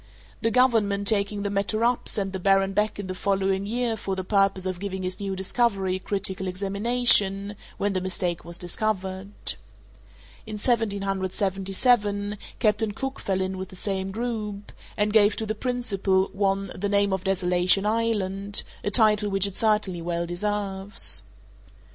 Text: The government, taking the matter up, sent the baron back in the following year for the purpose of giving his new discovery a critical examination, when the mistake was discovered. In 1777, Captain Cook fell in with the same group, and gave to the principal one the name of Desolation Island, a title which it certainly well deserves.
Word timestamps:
The 0.41 0.49
government, 0.49 1.05
taking 1.05 1.43
the 1.43 1.51
matter 1.51 1.85
up, 1.85 2.09
sent 2.09 2.33
the 2.33 2.39
baron 2.39 2.73
back 2.73 2.97
in 2.97 3.05
the 3.05 3.13
following 3.13 3.67
year 3.67 3.95
for 3.95 4.15
the 4.15 4.23
purpose 4.23 4.65
of 4.65 4.79
giving 4.79 5.03
his 5.03 5.19
new 5.19 5.35
discovery 5.35 5.97
a 5.97 5.99
critical 5.99 6.47
examination, 6.47 7.55
when 7.77 7.93
the 7.93 8.01
mistake 8.01 8.43
was 8.43 8.57
discovered. 8.57 9.29
In 10.47 10.53
1777, 10.57 12.39
Captain 12.57 12.93
Cook 12.93 13.19
fell 13.19 13.41
in 13.41 13.59
with 13.59 13.69
the 13.69 13.75
same 13.75 14.09
group, 14.09 14.71
and 14.97 15.13
gave 15.13 15.35
to 15.35 15.45
the 15.45 15.53
principal 15.53 16.31
one 16.33 16.71
the 16.73 16.89
name 16.89 17.13
of 17.13 17.23
Desolation 17.23 17.85
Island, 17.85 18.63
a 18.83 18.89
title 18.89 19.29
which 19.29 19.45
it 19.45 19.55
certainly 19.55 20.01
well 20.01 20.25
deserves. 20.25 21.21